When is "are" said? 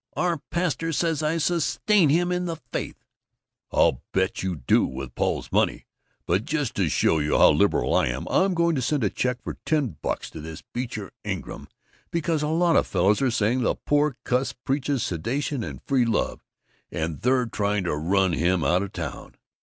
13.21-13.29